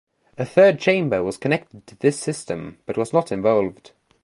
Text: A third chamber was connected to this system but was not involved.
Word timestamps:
A 0.35 0.45
third 0.47 0.79
chamber 0.79 1.23
was 1.23 1.37
connected 1.37 1.85
to 1.85 1.95
this 1.95 2.17
system 2.19 2.79
but 2.87 2.97
was 2.97 3.13
not 3.13 3.31
involved. 3.31 3.91